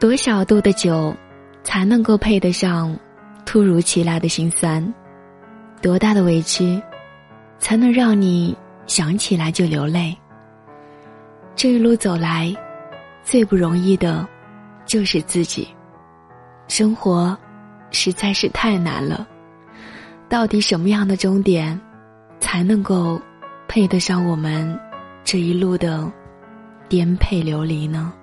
[0.00, 1.14] 多少度的酒
[1.62, 2.98] 才能够配得上
[3.44, 4.82] 突如其来的心酸？
[5.82, 6.80] 多大的委屈
[7.58, 10.16] 才能让你想起来就流泪？
[11.54, 12.50] 这一路走来
[13.22, 14.26] 最不容易的
[14.86, 15.68] 就是自己。
[16.66, 17.36] 生活
[17.90, 19.28] 实在是太难了。
[20.30, 21.78] 到底什么样的终点
[22.38, 23.20] 才能够
[23.68, 24.80] 配得上我们
[25.24, 26.10] 这一路的
[26.88, 28.14] 颠沛流离呢？